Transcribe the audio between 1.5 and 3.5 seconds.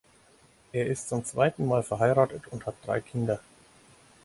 Mal verheiratet und hat drei Kinder.